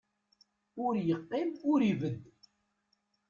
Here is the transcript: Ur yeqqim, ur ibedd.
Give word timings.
Ur 0.85 0.93
yeqqim, 1.07 1.49
ur 1.71 1.79
ibedd. 1.91 2.23